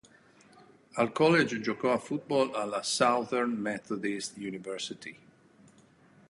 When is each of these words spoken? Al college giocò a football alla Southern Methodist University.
Al 0.97 1.09
college 1.11 1.59
giocò 1.59 1.91
a 1.93 1.99
football 1.99 2.55
alla 2.55 2.81
Southern 2.81 3.51
Methodist 3.51 4.35
University. 4.37 5.15